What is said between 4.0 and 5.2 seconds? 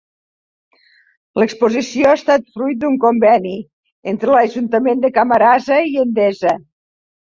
entre l'Ajuntament de